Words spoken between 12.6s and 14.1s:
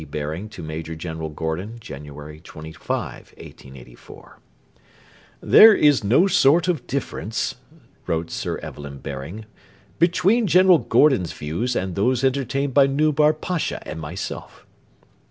by Nubar Pasha and